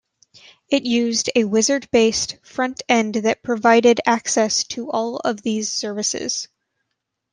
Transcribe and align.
It 0.67 0.81
used 0.81 1.29
a 1.35 1.43
Wizard-based 1.43 2.37
front-end 2.41 3.13
that 3.13 3.43
provided 3.43 4.01
access 4.07 4.63
to 4.69 4.89
all 4.89 5.17
of 5.17 5.43
these 5.43 5.69
services. 5.69 6.47